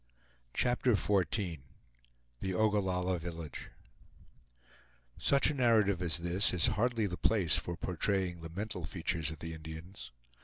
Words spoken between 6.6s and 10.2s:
hardly the place for portraying the mental features of the Indians.